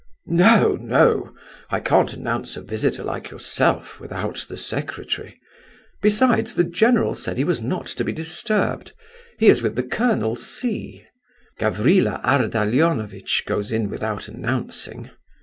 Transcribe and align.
"No, 0.25 0.77
no! 0.81 1.29
I 1.69 1.79
can't 1.79 2.11
announce 2.13 2.57
a 2.57 2.63
visitor 2.63 3.03
like 3.03 3.29
yourself 3.29 3.99
without 3.99 4.43
the 4.49 4.57
secretary. 4.57 5.39
Besides 6.01 6.55
the 6.55 6.63
general 6.63 7.13
said 7.13 7.37
he 7.37 7.43
was 7.43 7.61
not 7.61 7.85
to 7.85 8.03
be 8.03 8.11
disturbed—he 8.11 9.45
is 9.47 9.61
with 9.61 9.75
the 9.75 9.83
Colonel 9.83 10.35
C—. 10.35 11.05
Gavrila 11.59 12.19
Ardalionovitch 12.23 13.45
goes 13.45 13.71
in 13.71 13.91
without 13.91 14.27
announcing." 14.27 15.11